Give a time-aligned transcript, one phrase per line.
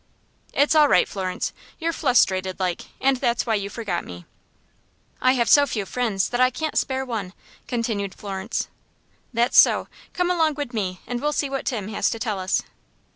[0.51, 1.53] "It's all right, Florence.
[1.77, 4.25] You're flustrated like, and that's why you forget me."
[5.21, 7.33] "I have so few friends that I can't spare one,"
[7.67, 8.67] continued Florence.
[9.31, 9.89] "That's so.
[10.13, 12.63] Come along wid me, and we'll see what Tim has to tell us."